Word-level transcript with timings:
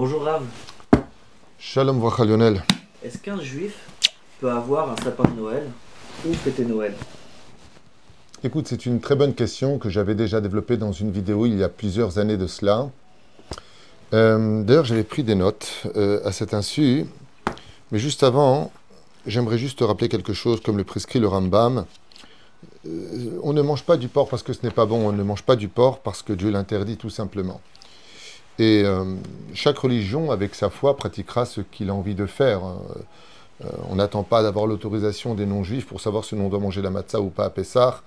Bonjour 0.00 0.22
Rav. 0.22 0.44
Shalom 1.58 1.98
Vracha 1.98 2.24
Lionel. 2.24 2.62
Est-ce 3.02 3.18
qu'un 3.18 3.40
juif 3.40 3.74
peut 4.38 4.48
avoir 4.48 4.92
un 4.92 4.96
sapin 5.02 5.28
de 5.28 5.34
Noël 5.34 5.64
ou 6.24 6.32
fêter 6.34 6.64
Noël? 6.64 6.94
Écoute, 8.44 8.68
c'est 8.68 8.86
une 8.86 9.00
très 9.00 9.16
bonne 9.16 9.34
question 9.34 9.76
que 9.76 9.90
j'avais 9.90 10.14
déjà 10.14 10.40
développée 10.40 10.76
dans 10.76 10.92
une 10.92 11.10
vidéo 11.10 11.46
il 11.46 11.58
y 11.58 11.64
a 11.64 11.68
plusieurs 11.68 12.20
années 12.20 12.36
de 12.36 12.46
cela. 12.46 12.88
Euh, 14.14 14.62
D'ailleurs, 14.62 14.84
j'avais 14.84 15.02
pris 15.02 15.24
des 15.24 15.34
notes 15.34 15.82
euh, 15.96 16.20
à 16.24 16.30
cet 16.30 16.54
insu. 16.54 17.04
Mais 17.90 17.98
juste 17.98 18.22
avant, 18.22 18.70
j'aimerais 19.26 19.58
juste 19.58 19.80
te 19.80 19.84
rappeler 19.84 20.08
quelque 20.08 20.32
chose, 20.32 20.60
comme 20.60 20.76
le 20.76 20.84
prescrit 20.84 21.18
le 21.18 21.26
Rambam. 21.26 21.86
Euh, 22.86 23.40
on 23.42 23.52
ne 23.52 23.62
mange 23.62 23.82
pas 23.82 23.96
du 23.96 24.06
porc 24.06 24.28
parce 24.28 24.44
que 24.44 24.52
ce 24.52 24.60
n'est 24.62 24.70
pas 24.70 24.86
bon, 24.86 25.08
on 25.08 25.10
ne 25.10 25.24
mange 25.24 25.42
pas 25.42 25.56
du 25.56 25.66
porc 25.66 25.98
parce 26.04 26.22
que 26.22 26.32
Dieu 26.32 26.50
l'interdit 26.52 26.96
tout 26.96 27.10
simplement. 27.10 27.60
Et 28.58 28.82
euh, 28.84 29.04
chaque 29.54 29.78
religion, 29.78 30.30
avec 30.30 30.54
sa 30.54 30.70
foi, 30.70 30.96
pratiquera 30.96 31.44
ce 31.44 31.60
qu'il 31.60 31.90
a 31.90 31.94
envie 31.94 32.14
de 32.14 32.26
faire. 32.26 32.60
Euh, 32.64 33.68
on 33.88 33.96
n'attend 33.96 34.22
pas 34.22 34.42
d'avoir 34.42 34.66
l'autorisation 34.66 35.34
des 35.34 35.46
non-juifs 35.46 35.86
pour 35.86 36.00
savoir 36.00 36.24
si 36.24 36.34
on 36.34 36.48
doit 36.48 36.60
manger 36.60 36.82
la 36.82 36.90
matzah 36.90 37.20
ou 37.20 37.28
pas 37.28 37.44
à 37.44 37.50
Pessah, 37.50 38.02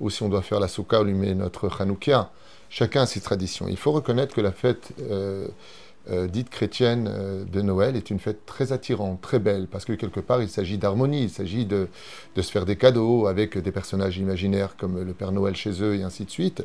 ou 0.00 0.10
si 0.10 0.22
on 0.22 0.28
doit 0.28 0.42
faire 0.42 0.60
la 0.60 0.68
soukha 0.68 0.98
ou 0.98 1.02
allumer 1.02 1.34
notre 1.34 1.70
Hanoukia. 1.80 2.30
Chacun 2.70 3.02
a 3.02 3.06
ses 3.06 3.20
traditions. 3.20 3.66
Il 3.68 3.76
faut 3.76 3.92
reconnaître 3.92 4.34
que 4.34 4.40
la 4.40 4.52
fête 4.52 4.92
euh, 6.10 6.26
dite 6.26 6.50
chrétienne 6.50 7.08
euh, 7.08 7.44
de 7.44 7.62
Noël 7.62 7.96
est 7.96 8.10
une 8.10 8.18
fête 8.18 8.44
très 8.44 8.72
attirante, 8.72 9.20
très 9.20 9.38
belle, 9.38 9.68
parce 9.68 9.84
que 9.84 9.92
quelque 9.92 10.20
part 10.20 10.42
il 10.42 10.48
s'agit 10.48 10.78
d'harmonie, 10.78 11.22
il 11.22 11.30
s'agit 11.30 11.64
de, 11.64 11.88
de 12.34 12.42
se 12.42 12.50
faire 12.50 12.64
des 12.64 12.76
cadeaux 12.76 13.26
avec 13.26 13.56
des 13.56 13.72
personnages 13.72 14.18
imaginaires 14.18 14.76
comme 14.76 15.00
le 15.02 15.12
Père 15.12 15.32
Noël 15.32 15.54
chez 15.54 15.82
eux 15.82 15.94
et 15.94 16.02
ainsi 16.02 16.24
de 16.24 16.30
suite. 16.30 16.64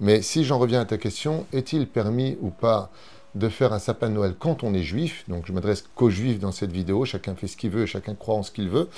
Mais 0.00 0.20
si 0.20 0.44
j'en 0.44 0.58
reviens 0.58 0.80
à 0.80 0.84
ta 0.84 0.98
question, 0.98 1.46
est-il 1.52 1.86
permis 1.86 2.36
ou 2.40 2.50
pas 2.50 2.90
de 3.34 3.48
faire 3.48 3.72
un 3.72 3.78
sapin 3.78 4.08
de 4.08 4.14
Noël 4.14 4.34
quand 4.38 4.62
on 4.62 4.74
est 4.74 4.82
juif? 4.82 5.24
Donc 5.28 5.46
je 5.46 5.52
m'adresse 5.52 5.84
qu'aux 5.94 6.10
juifs 6.10 6.38
dans 6.38 6.52
cette 6.52 6.72
vidéo, 6.72 7.04
chacun 7.04 7.34
fait 7.34 7.46
ce 7.46 7.56
qu'il 7.56 7.70
veut, 7.70 7.86
chacun 7.86 8.14
croit 8.14 8.34
en 8.34 8.42
ce 8.42 8.50
qu'il 8.50 8.68
veut. 8.68 8.88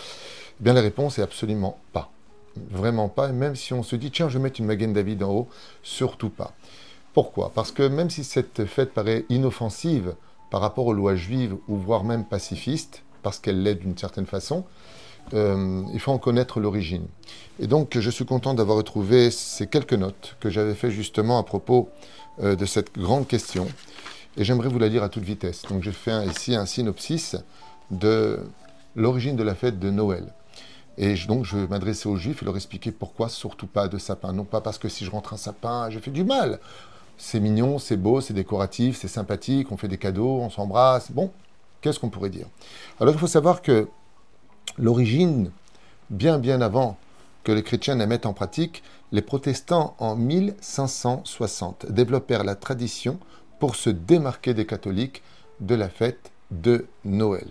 Eh 0.60 0.64
bien 0.64 0.72
la 0.72 0.80
réponse 0.80 1.18
est 1.18 1.22
absolument 1.22 1.78
pas. 1.92 2.10
Vraiment 2.70 3.08
pas, 3.08 3.28
même 3.28 3.54
si 3.54 3.72
on 3.72 3.84
se 3.84 3.94
dit 3.94 4.10
tiens 4.10 4.28
je 4.28 4.38
vais 4.38 4.42
mettre 4.42 4.58
une 4.58 4.66
Magen 4.66 4.92
David 4.92 5.22
en 5.22 5.30
haut, 5.30 5.48
surtout 5.82 6.30
pas. 6.30 6.54
Pourquoi? 7.18 7.50
Parce 7.52 7.72
que 7.72 7.82
même 7.82 8.10
si 8.10 8.22
cette 8.22 8.64
fête 8.64 8.94
paraît 8.94 9.24
inoffensive 9.28 10.14
par 10.52 10.60
rapport 10.60 10.86
aux 10.86 10.92
lois 10.92 11.16
juives 11.16 11.56
ou 11.66 11.74
voire 11.74 12.04
même 12.04 12.24
pacifiste, 12.24 13.02
parce 13.24 13.40
qu'elle 13.40 13.60
l'est 13.64 13.74
d'une 13.74 13.98
certaine 13.98 14.26
façon, 14.26 14.64
euh, 15.34 15.82
il 15.92 15.98
faut 15.98 16.12
en 16.12 16.18
connaître 16.18 16.60
l'origine. 16.60 17.08
Et 17.58 17.66
donc, 17.66 17.98
je 17.98 18.08
suis 18.08 18.24
content 18.24 18.54
d'avoir 18.54 18.78
retrouvé 18.78 19.32
ces 19.32 19.66
quelques 19.66 19.94
notes 19.94 20.36
que 20.38 20.48
j'avais 20.48 20.76
fait 20.76 20.92
justement 20.92 21.40
à 21.40 21.42
propos 21.42 21.88
euh, 22.40 22.54
de 22.54 22.64
cette 22.64 22.96
grande 22.96 23.26
question. 23.26 23.66
Et 24.36 24.44
j'aimerais 24.44 24.68
vous 24.68 24.78
la 24.78 24.86
lire 24.86 25.02
à 25.02 25.08
toute 25.08 25.24
vitesse. 25.24 25.62
Donc, 25.68 25.82
fais 25.90 26.12
un, 26.12 26.24
ici 26.24 26.54
un 26.54 26.66
synopsis 26.66 27.34
de 27.90 28.38
l'origine 28.94 29.34
de 29.34 29.42
la 29.42 29.56
fête 29.56 29.80
de 29.80 29.90
Noël. 29.90 30.32
Et 30.98 31.16
donc, 31.26 31.44
je 31.44 31.56
vais 31.56 31.66
m'adresser 31.66 32.08
aux 32.08 32.14
Juifs 32.14 32.42
et 32.42 32.44
leur 32.44 32.54
expliquer 32.54 32.92
pourquoi 32.92 33.28
surtout 33.28 33.66
pas 33.66 33.88
de 33.88 33.98
sapin. 33.98 34.32
Non 34.32 34.44
pas 34.44 34.60
parce 34.60 34.78
que 34.78 34.88
si 34.88 35.04
je 35.04 35.10
rentre 35.10 35.34
un 35.34 35.36
sapin, 35.36 35.90
je 35.90 35.98
fais 35.98 36.12
du 36.12 36.22
mal. 36.22 36.60
C'est 37.18 37.40
mignon, 37.40 37.78
c'est 37.78 37.96
beau, 37.96 38.20
c'est 38.20 38.32
décoratif, 38.32 38.96
c'est 38.96 39.08
sympathique, 39.08 39.72
on 39.72 39.76
fait 39.76 39.88
des 39.88 39.98
cadeaux, 39.98 40.38
on 40.40 40.50
s'embrasse. 40.50 41.10
Bon, 41.10 41.32
qu'est-ce 41.80 41.98
qu'on 41.98 42.10
pourrait 42.10 42.30
dire? 42.30 42.46
Alors, 43.00 43.12
il 43.12 43.18
faut 43.18 43.26
savoir 43.26 43.60
que 43.60 43.88
l'origine, 44.78 45.50
bien 46.10 46.38
bien 46.38 46.60
avant 46.60 46.96
que 47.42 47.52
les 47.52 47.62
chrétiens 47.62 47.96
la 47.96 48.06
mettent 48.06 48.26
en 48.26 48.32
pratique, 48.32 48.82
les 49.10 49.22
protestants 49.22 49.94
en 49.98 50.14
1560 50.14 51.90
développèrent 51.90 52.44
la 52.44 52.54
tradition 52.54 53.18
pour 53.58 53.74
se 53.74 53.90
démarquer 53.90 54.54
des 54.54 54.66
catholiques 54.66 55.22
de 55.60 55.74
la 55.74 55.88
fête 55.88 56.30
de 56.50 56.86
Noël, 57.04 57.48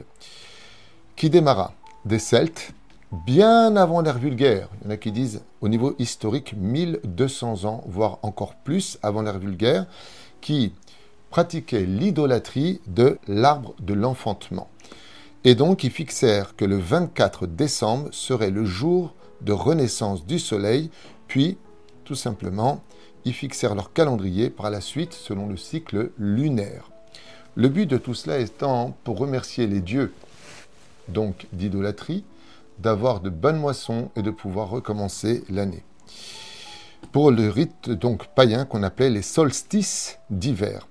qui 1.16 1.30
démarra? 1.30 1.74
Des 2.06 2.20
Celtes 2.20 2.74
bien 3.12 3.76
avant 3.76 4.02
l'ère 4.02 4.18
vulgaire. 4.18 4.70
Il 4.82 4.86
y 4.86 4.88
en 4.88 4.94
a 4.94 4.98
qui 4.98 5.12
disent 5.12 5.42
au 5.62 5.70
niveau 5.70 5.96
historique 6.00 6.54
1200 6.58 7.66
ans, 7.66 7.84
voire 7.88 8.20
encore 8.22 8.56
plus 8.56 8.98
avant 9.02 9.22
l'ère 9.22 9.40
vulgaire, 9.40 9.86
qui 10.42 10.74
pratiquaient 11.30 11.86
l'idolâtrie 11.86 12.82
de 12.88 13.18
l'arbre 13.28 13.76
de 13.80 13.94
l'enfantement. 13.94 14.70
Et 15.44 15.56
donc 15.56 15.84
ils 15.84 15.92
fixèrent 15.92 16.56
que 16.56 16.66
le 16.66 16.78
24 16.78 17.48
décembre 17.48 18.10
serait 18.12 18.52
le 18.52 18.66
jour 18.66 19.14
de 19.42 19.54
renaissance 19.54 20.26
du 20.26 20.40
soleil, 20.40 20.90
puis 21.28 21.58
tout 22.04 22.16
simplement 22.16 22.82
ils 23.26 23.34
fixèrent 23.34 23.76
leur 23.76 23.94
calendrier 23.94 24.50
par 24.50 24.70
la 24.70 24.82
suite 24.82 25.14
selon 25.14 25.48
le 25.48 25.58
cycle 25.58 26.12
lunaire. 26.18 26.92
Le 27.56 27.70
but 27.70 27.86
de 27.86 27.98
tout 27.98 28.14
cela 28.14 28.40
étant 28.40 28.96
pour 29.04 29.18
remercier 29.18 29.68
les 29.68 29.82
dieux, 29.82 30.14
donc 31.08 31.48
d'idolâtrie, 31.54 32.24
d'avoir 32.80 33.22
de 33.22 33.30
bonnes 33.30 33.60
moissons 33.60 34.10
et 34.16 34.22
de 34.22 34.32
pouvoir 34.32 34.70
recommencer 34.70 35.44
l'année. 35.50 35.84
Pour 37.12 37.32
le 37.32 37.50
rite 37.50 37.90
donc 37.90 38.28
païen 38.28 38.66
qu'on 38.66 38.84
appelait 38.84 39.10
les 39.10 39.22
solstices 39.22 40.20
d'hiver, 40.30 40.88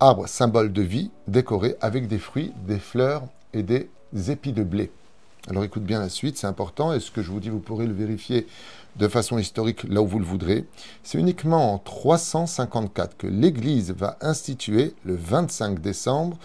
arbres 0.00 0.26
symbole 0.26 0.72
de 0.72 0.82
vie 0.82 1.10
décorés 1.28 1.76
avec 1.80 2.08
des 2.08 2.18
fruits, 2.18 2.52
des 2.66 2.78
fleurs 2.78 3.22
et 3.52 3.62
des 3.62 3.88
épis 4.28 4.52
de 4.52 4.64
blé. 4.64 4.90
Alors 5.48 5.64
écoute 5.64 5.84
bien 5.84 6.00
la 6.00 6.08
suite, 6.08 6.36
c'est 6.36 6.46
important, 6.46 6.92
et 6.92 7.00
ce 7.00 7.10
que 7.10 7.22
je 7.22 7.30
vous 7.30 7.40
dis, 7.40 7.48
vous 7.48 7.60
pourrez 7.60 7.86
le 7.86 7.94
vérifier 7.94 8.46
de 8.96 9.08
façon 9.08 9.38
historique 9.38 9.84
là 9.84 10.02
où 10.02 10.06
vous 10.06 10.18
le 10.18 10.24
voudrez. 10.24 10.66
C'est 11.02 11.18
uniquement 11.18 11.72
en 11.72 11.78
354 11.78 13.16
que 13.16 13.26
l'Église 13.26 13.92
va 13.92 14.18
instituer 14.20 14.94
le 15.04 15.14
25 15.14 15.80
décembre 15.80 16.36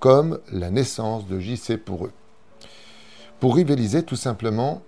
comme 0.00 0.40
la 0.50 0.70
naissance 0.70 1.26
de 1.26 1.38
JC 1.38 1.76
pour 1.76 2.06
eux. 2.06 2.12
Pour 3.40 3.56
rivaliser 3.56 4.02
tout 4.02 4.16
simplement, 4.16 4.82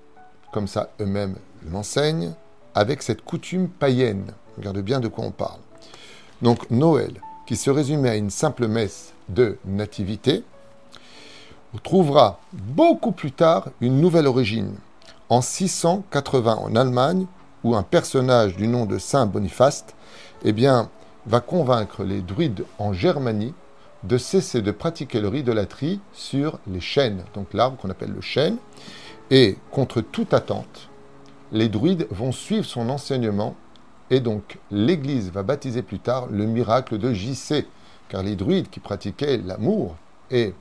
comme 0.52 0.68
ça 0.68 0.90
eux-mêmes 1.00 1.36
l'enseignent, 1.70 2.34
avec 2.74 3.02
cette 3.02 3.24
coutume 3.24 3.68
païenne. 3.68 4.26
Regarde 4.58 4.80
bien 4.80 5.00
de 5.00 5.08
quoi 5.08 5.24
on 5.24 5.30
parle. 5.30 5.60
Donc 6.42 6.70
Noël, 6.70 7.14
qui 7.46 7.56
se 7.56 7.70
résumait 7.70 8.10
à 8.10 8.16
une 8.16 8.28
simple 8.28 8.68
messe 8.68 9.14
de 9.30 9.56
nativité, 9.64 10.44
trouvera 11.82 12.41
beaucoup 12.52 13.12
plus 13.12 13.32
tard 13.32 13.70
une 13.80 14.00
nouvelle 14.02 14.26
origine, 14.26 14.74
en 15.30 15.41
680 15.41 16.56
en 16.56 16.76
Allemagne, 16.76 17.26
où 17.64 17.74
un 17.74 17.82
personnage 17.82 18.56
du 18.56 18.68
nom 18.68 18.84
de 18.84 18.98
Saint 18.98 19.24
Boniface 19.24 19.86
eh 20.44 20.54
va 21.26 21.41
convaincre 21.41 22.04
les 22.04 22.20
druides 22.20 22.64
en 22.78 22.92
Germanie 22.92 23.54
de 24.04 24.18
cesser 24.18 24.62
de 24.62 24.70
pratiquer 24.70 25.20
leur 25.20 25.34
idolâtrie 25.34 26.00
sur 26.12 26.58
les 26.66 26.80
chênes, 26.80 27.24
donc 27.34 27.54
l'arbre 27.54 27.76
qu'on 27.76 27.90
appelle 27.90 28.12
le 28.12 28.20
chêne, 28.20 28.56
et 29.30 29.56
contre 29.70 30.00
toute 30.00 30.34
attente, 30.34 30.88
les 31.52 31.68
druides 31.68 32.06
vont 32.10 32.32
suivre 32.32 32.64
son 32.64 32.88
enseignement, 32.88 33.54
et 34.10 34.20
donc 34.20 34.58
l'Église 34.70 35.30
va 35.30 35.42
baptiser 35.42 35.82
plus 35.82 35.98
tard 35.98 36.26
le 36.30 36.46
miracle 36.46 36.98
de 36.98 37.12
JC, 37.12 37.66
car 38.08 38.22
les 38.22 38.36
druides 38.36 38.68
qui 38.70 38.80
pratiquaient 38.80 39.38
l'amour 39.38 39.96
et 40.30 40.54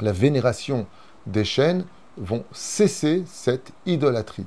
la 0.00 0.12
vénération 0.12 0.86
des 1.26 1.44
chênes 1.44 1.84
vont 2.16 2.44
cesser 2.52 3.22
cette 3.26 3.72
idolâtrie. 3.86 4.46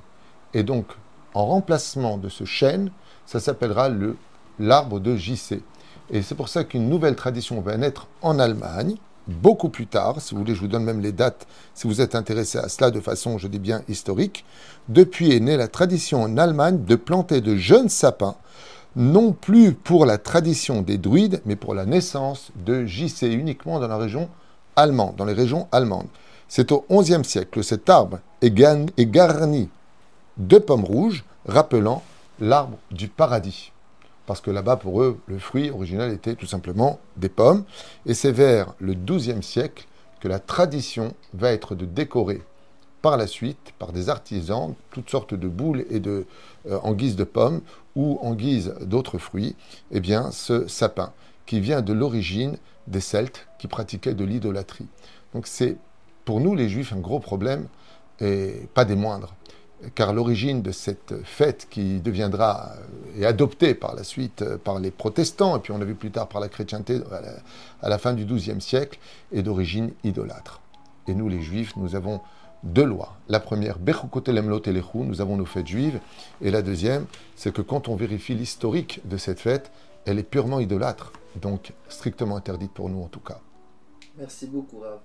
Et 0.53 0.63
donc, 0.63 0.85
en 1.33 1.45
remplacement 1.45 2.17
de 2.17 2.29
ce 2.29 2.45
chêne, 2.45 2.91
ça 3.25 3.39
s'appellera 3.39 3.89
le 3.89 4.17
l'arbre 4.59 4.99
de 4.99 5.15
JC. 5.15 5.61
Et 6.11 6.21
c'est 6.21 6.35
pour 6.35 6.49
ça 6.49 6.63
qu'une 6.63 6.89
nouvelle 6.89 7.15
tradition 7.15 7.61
va 7.61 7.77
naître 7.77 8.07
en 8.21 8.37
Allemagne, 8.37 8.95
beaucoup 9.27 9.69
plus 9.69 9.87
tard. 9.87 10.21
Si 10.21 10.33
vous 10.33 10.41
voulez, 10.41 10.53
je 10.53 10.59
vous 10.59 10.67
donne 10.67 10.83
même 10.83 11.01
les 11.01 11.11
dates 11.11 11.47
si 11.73 11.87
vous 11.87 12.01
êtes 12.01 12.15
intéressé 12.15 12.59
à 12.59 12.69
cela 12.69 12.91
de 12.91 12.99
façon, 12.99 13.37
je 13.37 13.47
dis 13.47 13.59
bien, 13.59 13.81
historique. 13.87 14.45
Depuis 14.87 15.31
est 15.31 15.39
née 15.39 15.57
la 15.57 15.67
tradition 15.67 16.21
en 16.21 16.37
Allemagne 16.37 16.83
de 16.85 16.95
planter 16.95 17.41
de 17.41 17.55
jeunes 17.55 17.89
sapins, 17.89 18.35
non 18.95 19.33
plus 19.33 19.73
pour 19.73 20.05
la 20.05 20.17
tradition 20.17 20.81
des 20.81 20.97
druides, 20.97 21.41
mais 21.45 21.55
pour 21.55 21.73
la 21.73 21.85
naissance 21.85 22.51
de 22.55 22.85
JC 22.85 23.23
uniquement 23.23 23.79
dans 23.79 23.87
la 23.87 23.97
région 23.97 24.29
allemande, 24.75 25.15
dans 25.15 25.25
les 25.25 25.33
régions 25.33 25.67
allemandes. 25.71 26.07
C'est 26.47 26.71
au 26.71 26.85
XIe 26.91 27.25
siècle 27.25 27.49
que 27.51 27.61
cet 27.63 27.89
arbre 27.89 28.19
est, 28.41 28.51
garni 28.51 29.69
de 30.37 30.57
pommes 30.59 30.85
rouges, 30.85 31.25
rappelant 31.47 32.03
l'arbre 32.39 32.77
du 32.91 33.07
paradis 33.07 33.71
parce 34.25 34.41
que 34.41 34.51
là-bas, 34.51 34.77
pour 34.77 35.01
eux, 35.01 35.19
le 35.27 35.37
fruit 35.37 35.69
original 35.69 36.11
était 36.11 36.35
tout 36.35 36.45
simplement 36.45 36.99
des 37.17 37.29
pommes. 37.29 37.63
Et 38.05 38.13
c'est 38.13 38.31
vers 38.31 38.73
le 38.79 38.93
XIIe 38.93 39.43
siècle 39.43 39.87
que 40.19 40.27
la 40.27 40.39
tradition 40.39 41.13
va 41.33 41.51
être 41.51 41.75
de 41.75 41.85
décorer 41.85 42.41
par 43.01 43.17
la 43.17 43.27
suite, 43.27 43.73
par 43.77 43.91
des 43.91 44.09
artisans, 44.09 44.73
toutes 44.89 45.11
sortes 45.11 45.35
de 45.35 45.47
boules 45.47 45.85
et 45.91 45.99
de, 45.99 46.25
euh, 46.67 46.79
en 46.81 46.93
guise 46.93 47.15
de 47.15 47.23
pommes 47.23 47.61
ou 47.95 48.17
en 48.21 48.33
guise 48.33 48.73
d'autres 48.81 49.19
fruits, 49.19 49.55
eh 49.91 49.99
bien, 49.99 50.31
ce 50.31 50.67
sapin, 50.67 51.13
qui 51.45 51.59
vient 51.59 51.81
de 51.81 51.93
l'origine 51.93 52.57
des 52.87 53.01
Celtes 53.01 53.47
qui 53.59 53.67
pratiquaient 53.67 54.15
de 54.15 54.25
l'idolâtrie. 54.25 54.87
Donc 55.33 55.45
c'est 55.45 55.77
pour 56.23 56.39
nous, 56.39 56.55
les 56.55 56.67
Juifs, 56.67 56.93
un 56.93 56.99
gros 56.99 57.19
problème, 57.19 57.67
et 58.19 58.67
pas 58.73 58.85
des 58.85 58.95
moindres. 58.95 59.35
Car 59.93 60.13
l'origine 60.13 60.61
de 60.61 60.71
cette 60.71 61.13
fête 61.23 61.67
qui 61.69 61.99
deviendra 61.99 62.71
euh, 62.73 63.21
et 63.21 63.25
adoptée 63.25 63.75
par 63.75 63.95
la 63.95 64.03
suite 64.03 64.41
euh, 64.41 64.57
par 64.57 64.79
les 64.79 64.91
protestants, 64.91 65.57
et 65.57 65.59
puis 65.59 65.71
on 65.71 65.77
l'a 65.77 65.85
vu 65.85 65.95
plus 65.95 66.11
tard 66.11 66.27
par 66.27 66.41
la 66.41 66.49
chrétienté 66.49 66.99
à 67.81 67.89
la, 67.89 67.97
fin 67.97 68.13
du 68.13 68.25
XIIe 68.25 68.61
siècle, 68.61 68.99
est 69.31 69.43
d'origine 69.43 69.91
idolâtre. 70.03 70.61
Et 71.07 71.13
nous, 71.13 71.29
les 71.29 71.41
juifs, 71.41 71.75
nous 71.75 71.95
avons 71.95 72.21
deux 72.63 72.83
lois. 72.85 73.15
La 73.29 73.39
première, 73.39 73.77
nous 73.79 75.21
avons 75.21 75.37
nos 75.37 75.45
fêtes 75.45 75.67
juives, 75.67 75.99
et 76.41 76.49
la 76.49 76.61
deuxième, 76.61 77.05
c'est 77.35 77.53
que 77.53 77.61
quand 77.61 77.87
on 77.89 77.95
vérifie 77.95 78.33
l'historique 78.33 79.01
de 79.05 79.17
cette 79.17 79.39
fête, 79.39 79.71
elle 80.05 80.19
est 80.19 80.23
purement 80.23 80.59
idolâtre, 80.59 81.11
donc 81.41 81.73
strictement 81.89 82.37
interdite 82.37 82.71
pour 82.71 82.89
nous 82.89 83.01
en 83.01 83.07
tout 83.07 83.19
cas. 83.19 83.39
Merci 84.17 84.47
beaucoup, 84.47 84.79
Rav. 84.79 84.99